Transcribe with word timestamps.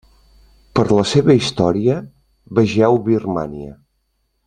Per 0.79 0.85
la 0.99 1.03
seva 1.09 1.35
història 1.41 1.99
vegeu 2.61 3.01
Birmània. 3.11 3.75